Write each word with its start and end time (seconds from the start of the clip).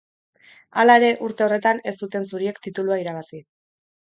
Hala 0.83 0.95
ere, 1.01 1.11
urte 1.27 1.45
horretan 1.47 1.81
ez 1.91 1.95
zuten 2.07 2.27
zuriek 2.33 2.61
titulua 2.69 2.99
irabazi. 3.03 3.43